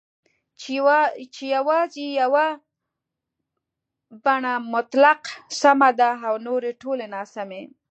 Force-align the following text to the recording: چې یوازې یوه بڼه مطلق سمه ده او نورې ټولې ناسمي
چې 1.33 1.43
یوازې 1.55 2.05
یوه 2.21 2.47
بڼه 4.23 4.53
مطلق 4.73 5.21
سمه 5.61 5.89
ده 5.99 6.09
او 6.27 6.33
نورې 6.47 6.71
ټولې 6.81 7.07
ناسمي 7.15 7.63